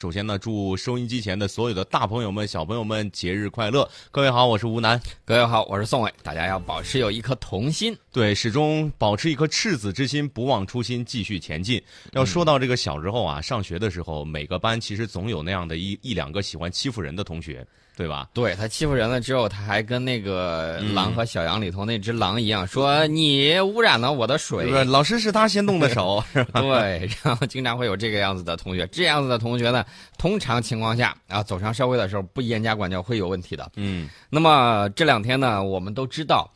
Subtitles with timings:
[0.00, 3.90] 首先呢，祝收音机前的所有的大朋友们、小朋友们节日快乐！
[4.12, 5.00] 各位好，我是吴楠。
[5.24, 6.14] 各位好，我是宋伟。
[6.22, 11.82] 大家要保持有一颗童心，对，始终保持一颗赤子之心，不忘初心，继续前进。
[12.12, 17.66] 要说到这个小时候啊，上学的时候，每个班其实总有那样的一一两个喜欢欺负人的同学。
[17.98, 18.28] 对吧？
[18.32, 24.70] 对他欺负人了之后，他还跟那个《狼和小羊》里头那只狼一样，说你污染了我的水。
[24.84, 26.60] 老师是他先动的手， 是吧？
[26.60, 28.86] 对，然后经常会有这个样子的同学。
[28.92, 29.84] 这样子的同学呢，
[30.16, 33.68] 通常情况下啊，走上社会的时候不严加管教会有问题的。
[33.74, 34.08] 嗯。
[34.30, 36.48] 那么这两天呢，我们都知道，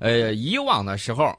[0.00, 1.32] 呃，以往的时候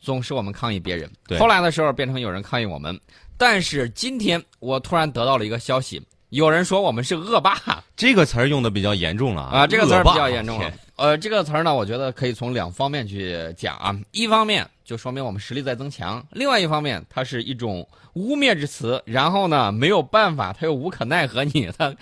[0.00, 2.98] 总是我们抗议别人，后来的时候变成有人抗议我们。
[3.36, 6.02] 但是今天我突然得到了一个消息。
[6.34, 7.56] 有人说我们是恶霸，
[7.96, 9.66] 这个词儿用的比较严重了啊！
[9.68, 10.72] 这个词儿比较严重了。
[10.96, 13.96] 呃，这个词儿呢，我觉得可以从两方面去讲啊。
[14.10, 21.94] 一方面就说明我们实力在增强，另外一方面它是一种污蔑之词，然后呢没有办法，他又无可奈何你，他。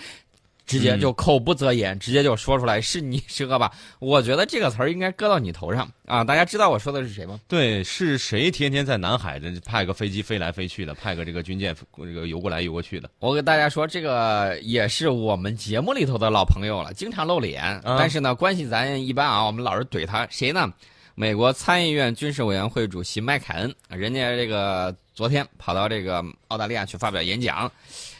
[0.66, 3.71] 直接就口不择言，直接就说出来是你 是恶霸。
[3.99, 6.23] 我觉得这个词儿应该搁到你头上啊！
[6.24, 7.41] 大家知道我说的是谁吗？
[7.49, 13.10] 对，是谁天天在南海这派个飞机飞来飞去的，派个这个军舰这个游过来游过去的？
[13.19, 20.73] 我给大家说，这个也是我们节目里头的老朋友了，经常露脸，但是呢关系咱一般啊，我们老是怼他谁呢？
[21.15, 27.71] 美国参议院军事委员会主席麦凯恩，人家这个昨天跑到这个澳大利亚去发表演讲。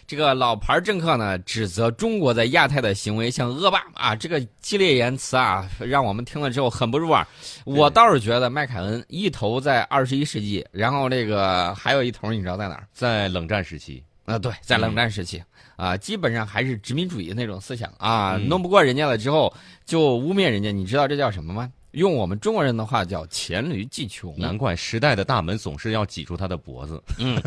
[0.07, 7.27] 这个老牌政客呢，指责中国在亚太的行为像恶霸啊，这个激烈言辞啊，让我们听了之后很不入耳。
[7.65, 12.87] 我倒是觉得麦凯恩一头在二十一世纪，然后这个还有一头，你知道在哪儿？
[12.93, 15.43] 在冷战时期啊，对，在冷战时期
[15.77, 19.53] 啊，基本上还是殖民主义那种思想啊，弄不过人家了之后
[19.87, 21.71] 就污蔑人家，你知道这叫什么吗？
[21.93, 27.03] 用我们中国人的话叫黔驴技穷，难怪时代的大门总是要挤住他的脖子。
[27.19, 27.41] 嗯，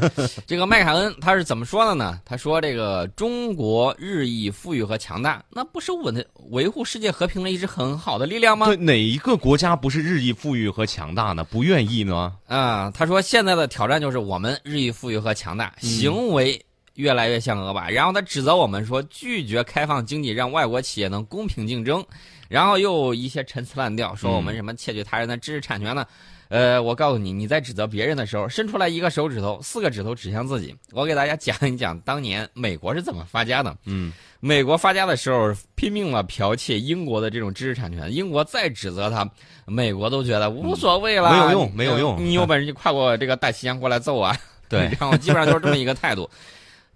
[0.46, 2.22] 这个麦凯恩他是怎么说的呢？
[2.24, 11.44] 他说：“这个中国日益富裕和强大，那不是稳维护世界和平的一支很好的力量吗？”对，哪一个国家不是日益富裕和强大呢？
[11.44, 12.31] 不愿意呢？
[12.48, 17.90] 啊，他说现在的挑战就是我们日益富裕和强大，行为越来越像恶霸。
[17.90, 22.06] 然后他指责我们说拒绝开放经济，让外国企业能公平竞争。
[22.47, 26.06] 然后又一些陈词滥调，说我们什么窃取他人的知识产权呢？
[26.47, 30.75] 呃，我告诉你，你在指责别人的时候，伸出来一个手指头，四个指头指向自己。
[30.91, 33.75] 我给大家讲一讲当年美国是怎么发家的。
[33.85, 39.27] 嗯，美国发家的时候拼命了剽窃英国的这种知识产权，英国再指责他，
[39.66, 42.23] 美国都觉得无所谓了，没有用，没有用。
[42.23, 44.38] 你有本事就跨过这个大西洋过来揍啊！
[44.69, 46.29] 对，然后基本上就是这么一个态度。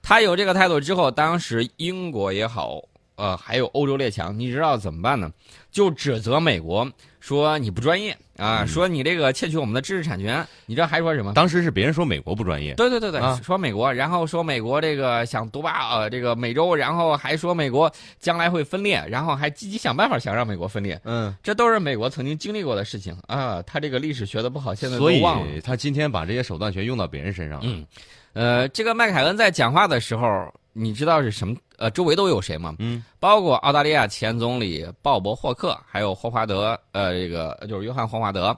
[0.04, 2.80] 他有这个态度之后，当时英国也好。
[3.20, 5.30] 呃，还有欧洲列强，你知道怎么办呢？
[5.70, 10.44] 就指责美国说你不专业啊，说你这个窃取我们的知识产权。
[10.66, 11.34] 你知道还说什么？
[11.34, 12.74] 当时是别人说美国不专业。
[12.76, 21.00] 对对对对，说美国，然后说美国这个想独霸呃这个美洲，然后还说美国将来会分裂，然后还积极想办法想让美国分裂。
[21.04, 23.62] 嗯，这都是美国曾经经历过的事情啊。
[23.64, 25.46] 他这个历史学的不好，现在都忘了。
[25.46, 27.60] 所以他今天把这些手段全用到别人身上。
[27.64, 27.86] 嗯，
[28.32, 30.50] 呃，这个麦凯恩在讲话的时候。
[30.74, 31.56] 你知道是什么？
[31.78, 32.76] 呃，周围都有谁吗？
[32.80, 38.56] 嗯，包括澳大利亚前总理鲍勃霍克，还有霍华德，呃，这个就是约翰霍华德，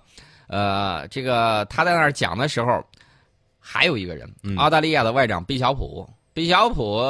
[0.48, 2.84] 呃，这个他在那儿讲的时候，
[3.60, 4.28] 还有一个人，
[4.58, 6.08] 澳大利亚的外长毕晓普。
[6.34, 7.02] 毕晓普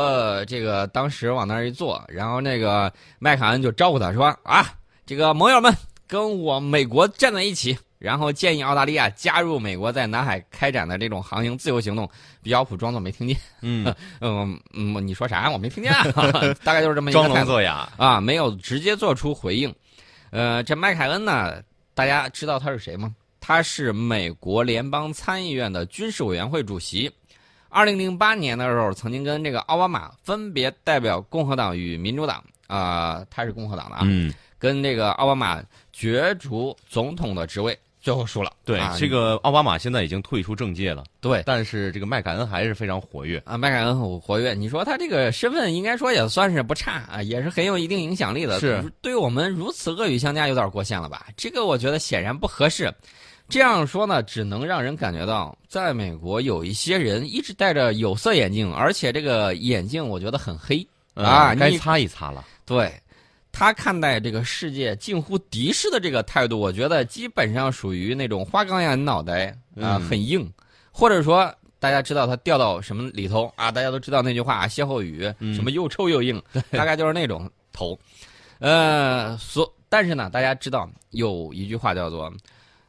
[0.48, 4.66] 这个当时往那儿一坐，然后那个麦卡恩就招呼他说：“啊，
[5.06, 5.72] 这个盟友们，
[6.08, 12.10] 跟我美国站在一起。”然后建议澳大利亚加入美国在南海开展的这种航行自由行动。
[12.44, 13.86] 比较普装作没听见， 嗯
[14.20, 15.48] 嗯嗯，你说啥？
[15.52, 15.94] 我没听见，
[16.66, 19.72] 大概就是这么一个装聋作哑啊，没有直接做出回应。
[20.32, 21.62] 呃，这麦凯恩呢，
[21.94, 23.14] 大家知道他是谁吗？
[23.40, 27.12] 他是美国联邦参议院的军事委员会主席。
[27.70, 34.02] 二零零八年的时候，曾经跟这个奥巴马分别代表共和党与民主党啊，他是共和党的啊，
[34.58, 35.62] 跟这个奥巴马
[35.94, 37.78] 角逐总统的职位。
[38.02, 38.52] 最后输了。
[38.66, 41.04] 对，这个奥巴马现在已经退出政界了。
[41.22, 43.58] 对，但是这个麦凯恩还是非常活跃啊。
[43.58, 48.60] 麦凯恩很活跃，你说他这个身份应该说也算是不差啊，也是很有一定影响力的。
[48.60, 51.28] 是，对我们如此恶语相加，有点过线了吧？
[51.38, 52.92] 这个我觉得显然不合适。
[53.48, 62.46] 这样说呢，只能让人感觉到，在美国有一些人一直戴着有色眼镜，而且这个眼镜我觉得很黑啊，该擦一擦了。
[62.66, 62.92] 对。
[63.52, 70.52] 他看待这个世界近乎敌视的这个态度，我觉得基本上属于那种花岗岩脑袋啊，很硬，
[70.92, 73.72] 或者说大家知道他掉到什么里头啊？
[73.72, 77.98] 大家都知道那句话歇后语，什么又臭又硬， 大概就是那种头。
[78.60, 82.32] 呃，所但是呢，大家知道有一句话叫做，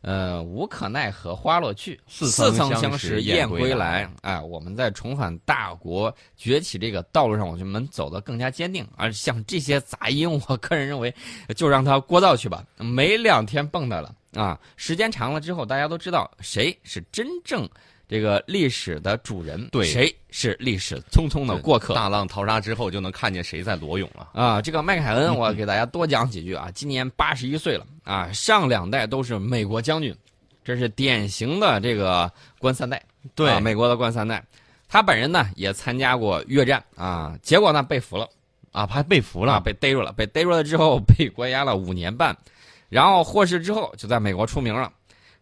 [0.02, 4.08] 呃，无可奈何花落去，似曾相相识燕归来。
[4.20, 8.86] 哎，我们在重返大国崛起这个道路上，我们走得更加坚定。
[8.96, 11.14] 而像这些杂音，我个人认为，
[11.56, 14.58] 就让它过道去吧，没两天蹦跶了啊！
[14.76, 17.68] 时间长了之后，大家都知道谁是真正。
[18.12, 21.94] 这个历史的主人，对，谁是历史匆匆的过客？
[21.94, 24.60] 大浪淘沙之后，就能看见谁在裸泳了啊！
[24.60, 26.70] 这个麦凯恩，我给大家多讲几句啊。
[26.74, 30.14] 今年八十一岁了啊，上两代都是美国将军，
[30.62, 33.02] 这是典型的这个官三代，
[33.34, 34.44] 对，美国的官三代。
[34.90, 38.28] 他本人呢也参加过越战啊，结果呢被俘了
[38.72, 42.36] 啊，还被俘了，被逮住了，被逮住了之后被关押了五年半，
[42.90, 44.92] 然后获释之后就在美国出名了。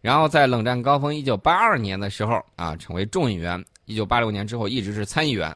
[0.01, 3.63] 然后在冷战高峰一九八二年的时候啊，成为众议员。
[3.85, 5.53] 一九八六年之后一直是参议员，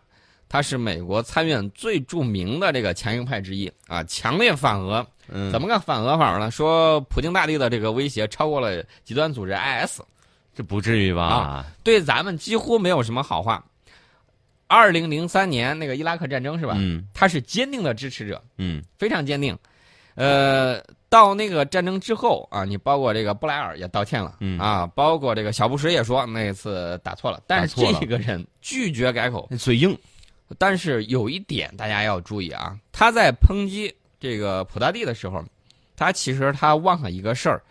[0.50, 5.06] 他是美国参院最著名的这个强硬派之一啊，强烈反俄。
[5.52, 6.52] 怎么个反俄法呢？
[6.52, 10.02] 说普京大帝的这个威胁超过了极端组织 IS，
[10.54, 11.24] 这不至于吧？
[11.24, 13.64] 啊，对咱们几乎没有什么好话。
[14.68, 16.74] 二零零三年那个伊拉克战争是吧？
[16.78, 19.58] 嗯，他是坚定的支持者，嗯，非常坚定。
[20.16, 20.80] 呃，
[21.16, 29.98] 到那个战争之后啊，你包括这个布莱尔也道歉了，嗯啊，包括这个小布什也说那次打错了，但是这个人拒绝改口，嘴硬。
[30.58, 35.42] 但是有一点大家要注意啊，他在抨击这个普大帝的时候，
[35.96, 37.64] 他其实他忘了一个事儿，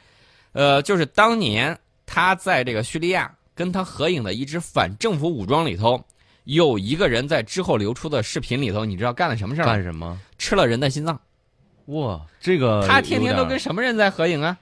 [0.53, 6.03] 呃，就是当年他在这个叙利亚跟他合影的一支反政府武装里头，
[6.45, 9.67] 有一个人在之后流出的视频里头，你知道干了什么事儿？
[9.67, 10.19] 干什么？
[10.39, 11.21] 吃了人的心脏。
[11.87, 14.57] 哇，这个他天天都跟什么人在合影啊？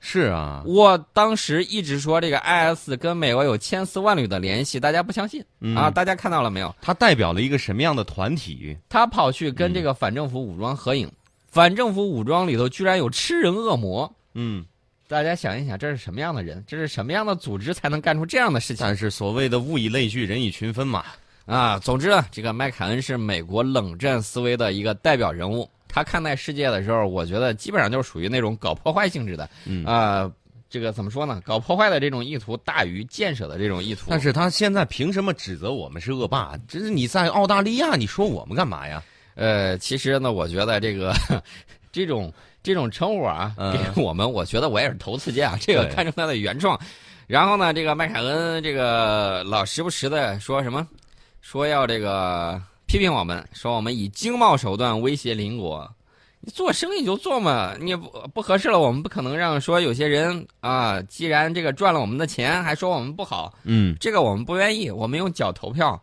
[0.00, 5.44] 是啊，我当时一直说这个 IS 跟美国有千丝万缕的联系，大家不相信
[5.76, 5.90] 啊？
[5.90, 6.72] 大家看到了没有？
[6.80, 8.76] 他代表了一个什么样的团体？
[8.88, 11.10] 他跑去跟这个反政府武装合影，
[11.48, 14.08] 反政府武装里头居然有吃人恶魔。
[14.34, 14.64] 嗯，
[15.08, 16.62] 大家想一想，这是什么样的人？
[16.64, 18.86] 这是什么样的组织才能干出这样的事情？
[18.86, 21.04] 但是所谓的物以类聚，人以群分嘛。
[21.44, 25.68] 啊，总之呢，这个麦凯恩是美国冷战思维的一个代表人物。
[25.88, 29.48] 他看待世界的时候，我觉得基本上就是属于那种搞破坏性质的，
[29.86, 30.30] 啊，
[30.68, 31.40] 这个怎么说呢？
[31.44, 34.06] 搞破坏的这种意图大于建设的这种意图。
[34.10, 36.56] 但是他现在凭什么指责我们是恶霸？
[36.68, 39.02] 这是你在澳大利亚，你说我们干嘛呀？
[39.34, 41.14] 呃，其实呢，我觉得这个
[41.90, 42.30] 这种
[42.62, 45.56] 这种称呼啊，给我们，我觉得我也是头次见啊。
[45.60, 46.78] 这个看中他的原创，
[47.26, 50.86] 然后呢，这个麦凯恩这个老时不时的说什么，
[51.40, 52.60] 说要这个。
[52.88, 55.86] 批评我们说我们以经贸手段威胁邻国，
[56.40, 66.02] 你做生意就做嘛，你不不合适了，我们不可能让说有些人啊，既然这个赚了我们的钱，还说我们不好，嗯，这个我们不愿意，我们用脚投票，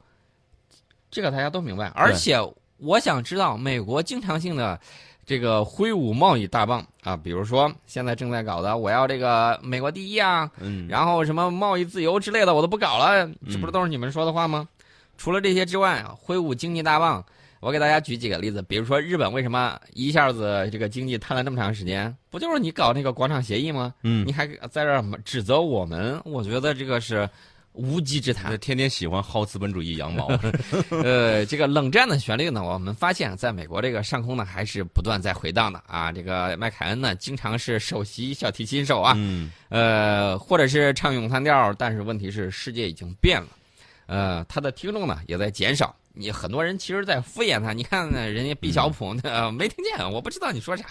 [1.10, 1.88] 这个大家都明白。
[1.96, 2.38] 而且
[2.78, 4.80] 我想知道，美国经常性的
[5.26, 14.68] 这个挥舞贸易大棒啊，比如说现在正在搞的，我要这个美国第一啊，嗯，然后什么贸易自由之类的，我都不搞了，这不是都是你们说的话吗？
[15.18, 17.24] 除了这些之外，挥舞经济大棒，
[17.60, 18.62] 我给大家举几个例子。
[18.64, 22.16] 比如说，日本为什么一下子这个经济瘫了那么长时间？
[22.30, 23.94] 不就是你搞那个广场协议吗？
[24.04, 26.22] 嗯，你还在这儿指责我们？
[26.26, 27.28] 我觉得这个是
[27.72, 28.58] 无稽之谈。
[28.60, 30.28] 天天喜欢薅资本主义羊毛。
[31.04, 36.12] 呃，这个冷战的旋律呢，我们发现在美国这个上空呢，还是不断在回荡的啊。
[36.12, 43.48] 这个麦凯恩呢，经常是首席小提琴手啊，嗯，呃，或者是唱咏叹调，但是问题是世界已经变了。
[44.06, 45.96] 呃，他的听众呢也在减少。
[46.14, 47.74] 你很多人其实在敷衍他。
[47.74, 50.86] 你看人家毕小普，呃， 没听见，我不知道你说啥。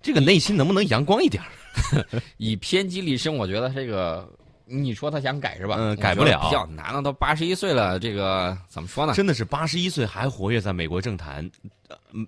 [0.00, 1.42] 这个内心能不能阳光一点？
[2.36, 4.28] 以偏激立身，我觉得这个。
[4.66, 5.76] 你说他想改是吧？
[5.78, 7.02] 嗯，改不了，比较难了。
[7.02, 9.12] 都八十一岁了，这个怎么说呢？
[9.14, 11.48] 真的是八十一岁还活跃在美国政坛，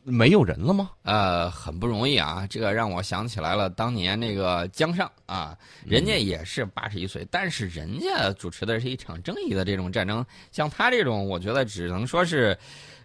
[0.04, 0.90] 没有人了吗？
[1.02, 2.46] 呃，很不容易啊。
[2.50, 10.24] 这个让我想起来了，当年那个江上啊，人家也是八十一岁，但是人家主持的是一场正义的这种战争。
[10.52, 12.56] 像他这种，我觉得只能说是，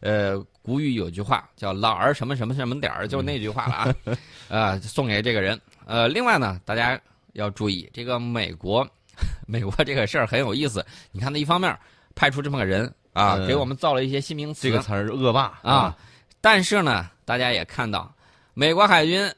[0.02, 3.96] 呃，古语有句话叫“老儿什么什么什么点儿”，就那句话了啊。
[4.50, 5.60] 呃，送给这个人。
[5.86, 7.00] 呃，另外呢，大家
[7.34, 8.86] 要注意，这个美国。
[9.48, 11.78] 美国这个事儿很有意思，你看，他一方面
[12.16, 15.98] 派出这么个人啊，给我们造了一些新名词，这个词儿“恶霸”啊。
[16.40, 18.14] 但是呢，大家也看到，
[18.54, 19.32] 美国海军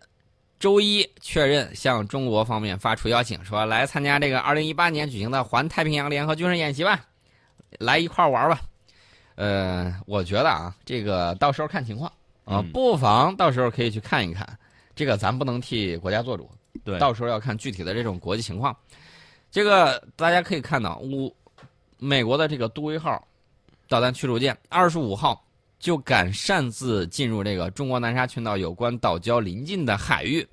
[0.60, 7.06] 周一确认向中国方面发出邀请，说来参加这个二零一八年举行的环太平洋联合军事演习吧，
[7.80, 8.62] 来一块玩吧。
[9.36, 12.12] 呃，我觉得啊，这个到时候看情况
[12.46, 14.48] 啊，不妨到时候可以去看一看。
[14.96, 16.48] 这个咱不能替国家做主，
[16.86, 18.78] 对，到时候要看具体的这种国际情况。
[19.54, 21.32] 这个大家可以看到，乌
[22.00, 23.24] 美国的这个杜威号
[23.88, 25.40] 导弹驱逐舰二十五号
[25.80, 30.44] 就敢擅自进入这个中国南沙群岛有关岛礁临近的海域，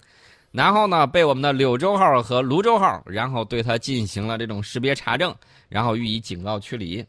[0.53, 5.35] 然后呢，被我们的柳州号和泸州号，然后对它进行了这种识别查证，
[5.71, 7.03] 然后予以警告驱离。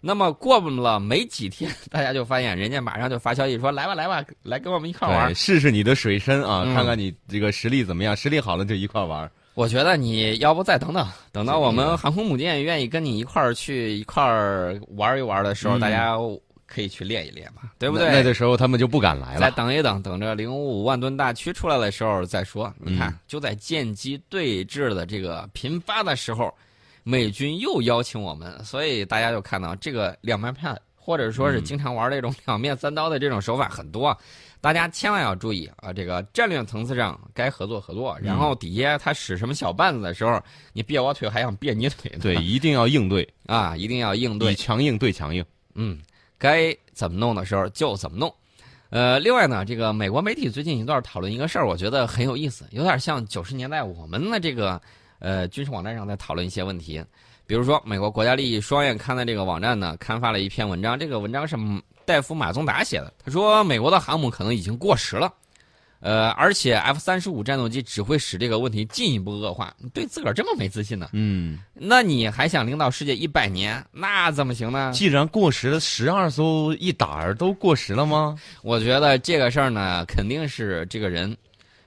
[0.00, 8.14] 那么过了没几天， 大家就发现人家马上就发消息说：“来吧，来吧，来跟我们一块玩，试试你的水深啊，看看你这个实力怎么样。
[8.14, 16.16] 实力好了就一块玩。”我觉得你要不再等等，等到我们航空母舰愿意跟你一块儿去一块儿玩一玩的时候，大家
[16.66, 18.10] 可以去练一练嘛，对不对？
[18.10, 19.40] 那个时候他们就不敢来了。
[19.40, 22.72] 再等一等，等着零五五万吨大驱出来的时候再说。
[22.78, 26.52] 你看，就在舰机对峙的这个频发的时候。
[27.06, 34.16] 美军又邀请我们，所以大家就看到这个两面派，或者说是经常玩这种两面三刀的这种手法很多，
[34.64, 35.92] 大家千万要注意啊！
[35.92, 40.42] 这个战略层次上该合作合作，然后底下他使什么小绊子的时候，
[40.72, 45.44] 你别我腿还想别你腿，对， 一定要应对啊，一定要应对，强硬对强硬，
[45.74, 45.98] 嗯，
[46.38, 48.34] 该怎么弄的时候就怎么弄。
[48.88, 54.80] 呃，另外呢，这个美国媒体最近一段讨论一个事儿，我觉得很有意思，有点像九十年代我们的这个。
[55.20, 57.02] 呃，军事网站上在讨论一些问题，
[57.46, 60.98] 比如说美国国家利益双眼刊的这个网站呢，刊发了一篇文章。
[60.98, 61.56] 这个文章是
[62.06, 63.12] 戴夫马宗达写的。
[63.24, 65.32] 他说，美国的航母可能已经过时了，
[66.00, 69.74] 呃，而且 F 三十五战斗机只会使这个问题进一步恶化。
[69.78, 71.08] 你对自个儿这么没自信呢？
[71.12, 73.84] 嗯，那你还想领导世界一百年？
[73.90, 74.92] 那怎么行呢？
[74.94, 78.38] 既然过时了，十二艘一打儿都过时了吗？
[78.62, 81.36] 我觉得这个事儿呢，肯定是这个人。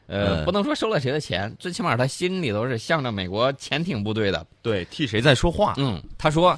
[0.09, 5.73] 呃，不能说收了谁的钱，最起码他心里头是向着美国潜艇部队的，对，替谁在说话？
[5.75, 6.57] 嗯，他说，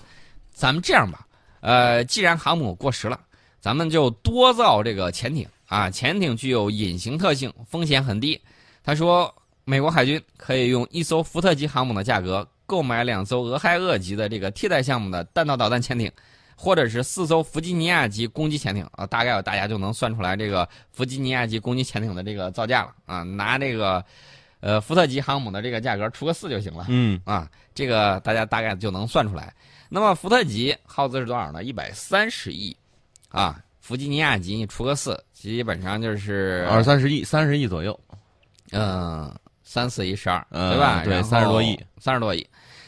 [0.54, 1.26] 咱们这样吧，
[1.62, 3.20] 呃，既然航母过时了，
[3.60, 8.40] 咱们就多造这个潜艇啊，潜艇具有隐形特性，风险很低。
[8.84, 9.34] 他说，
[9.66, 16.12] 美国海军可以用一艘福特级航母的价格购买两艘俄亥俄级的这个替代项目的弹道导弹潜艇。
[16.62, 24.04] 或者是四艘弗吉尼亚级攻击潜艇啊，大概大家就能算出来这个弗吉尼亚级攻击潜艇的这个造价了啊，拿这个，
[24.60, 26.86] 呃，福特级航母的这个价格除个四就行了。
[26.90, 29.56] 嗯啊，这个大家大概就能算出来。
[29.88, 31.64] 那么福特级耗资是多少呢？
[31.64, 32.76] 一百三十亿，
[33.30, 37.98] 啊，弗吉尼亚级你除个四，基本上就是二三十亿，三十亿左右。
[38.72, 39.34] 嗯，
[39.64, 41.04] 三四一十二，对吧？
[41.04, 42.46] 对，三十多亿，三十多亿。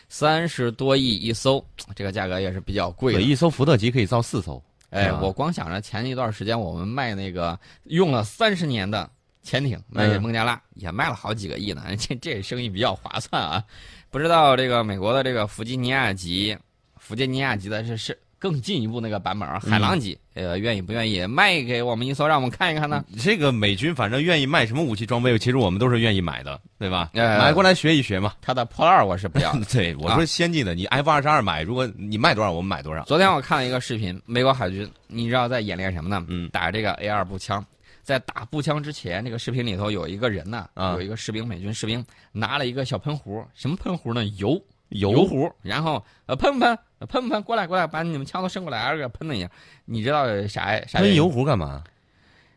[0.10, 1.64] 三十多亿一艘，
[1.96, 3.22] 这个价格也是比较贵的。
[3.22, 4.62] 一艘福特级可以造四艘。
[4.90, 9.10] 哎，我光想着前一段时间我们卖那个用了三十年的
[9.42, 11.84] 潜艇卖给孟加拉，也卖了好几个亿呢。
[11.98, 13.64] 这这生意比较划算啊！
[14.10, 16.58] 不知道这个美国的这个弗吉尼亚级、
[16.98, 18.20] 弗吉尼亚级的是是。
[18.42, 23.06] 更进一步那个版本海狼级，呃，愿意不愿意卖给我们一艘，让我们看一看呢？
[23.20, 27.12] 这个美军反正愿意卖什么武器装备，其实我们都是愿意买的，对吧？
[27.14, 28.34] 买过来学一学嘛。
[28.42, 29.54] 他的破烂我是不要。
[29.72, 33.04] 对，我说先进的，你 F 二十二买，如果你卖多少，我们买多少。
[33.04, 36.26] 昨天我看了一个视频，美国海军，你知道在演练什么呢？
[36.28, 37.64] 嗯，打这个 A 二步枪，
[38.02, 44.26] 在打步枪之前，这个视频里头有一个人呢，有一个士兵，美军士兵拿了一个小喷壶，什么喷壶呢？
[44.40, 44.60] 油。
[44.90, 46.78] 油壶，然后呃喷不喷？
[47.08, 47.42] 喷不喷？
[47.44, 49.50] 过来过来，把你们枪都伸过来，给喷了一下。
[49.86, 51.00] 你知道啥啥？
[51.00, 51.84] 喷油壶干嘛？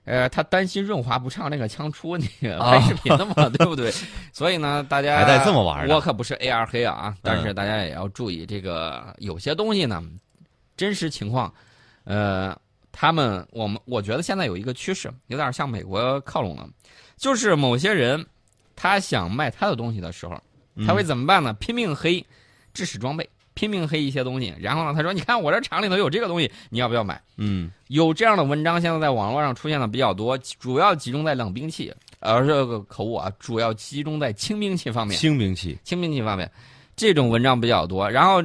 [0.05, 2.29] 呃，他担心润滑不畅，那个枪出问题，
[2.61, 3.91] 拍视频的嘛，对不对？
[4.33, 10.03] 所以呢，大家还带这么玩我可不是 AR 黑啊，但是大家也要注意，这个有些东西呢，
[10.77, 11.53] 真实情况，
[12.05, 12.55] 呃，
[12.93, 16.69] 他们我们我觉得现在有一个趋势，有点向美国靠拢了，
[17.17, 18.25] 就是某些人
[18.77, 20.39] 他想卖他的东西的时候。
[20.85, 21.53] 他会怎么办呢？
[21.61, 22.27] 拼命黑，
[22.73, 24.55] 制式装备，拼命黑一些东西。
[24.61, 35.17] 然后呢，他说：“你看我这厂里头有这个东西，你要不要买？”嗯，有这样的文章，现在在网络上出现的比较多，主要集中在冷兵器，呃这个口误啊，主要集中在轻兵器方面。
[35.19, 36.51] 轻兵器，轻兵器方面，
[36.95, 38.43] 这种文章比较多，然后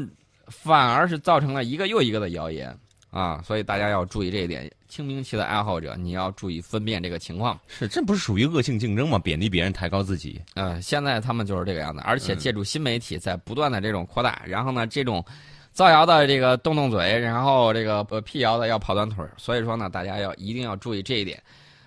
[0.47, 2.75] 反而是造成了一个又一个的谣言
[3.11, 4.71] 啊，所以大家要注意这一点。
[4.89, 7.57] 轻兵器的爱好者，你要注意分辨这个情况。
[7.67, 9.19] 是，这不是属于恶性竞争吗？
[9.19, 10.41] 贬低别人，抬高自己。
[10.55, 15.23] 呃，现在他们就是这个样子，而且借助新媒体在不断的这种扩大，然后呢，这种
[15.71, 21.41] 造谣的这个动动嘴，然后这个呃辟谣的要跑断腿所以说呢，大家要一定要注意这一点。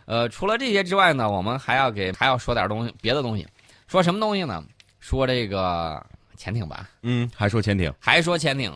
[0.05, 3.47] 呃，除了这些之外呢，我们还要给还要说点东西，别的东西。
[3.89, 4.63] 说什么东西呢？
[5.01, 6.05] 说这个
[6.37, 6.89] 潜艇吧。
[7.03, 7.93] 嗯，还说潜艇？
[7.99, 8.73] 还说潜艇？